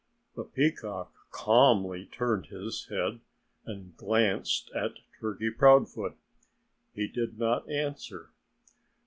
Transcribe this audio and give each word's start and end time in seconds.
The 0.35 0.43
peacock 0.45 1.13
calmly 1.29 2.07
turned 2.07 2.47
his 2.47 2.87
head 2.89 3.19
and 3.65 3.95
glanced 3.95 4.71
at 4.73 4.93
Turkey 5.19 5.51
Proudfoot. 5.51 6.15
He 6.95 7.07
did 7.07 7.37
not 7.37 7.69
answer. 7.69 8.31